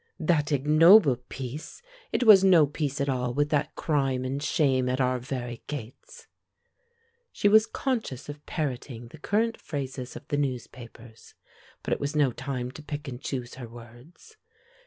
[0.19, 1.83] "That ignoble peace!
[2.11, 6.25] It was no peace at all, with that crime and shame at our very gates."
[7.31, 11.35] She was conscious of parroting the current phrases of the newspapers,
[11.83, 14.37] but it was no time to pick and choose her words.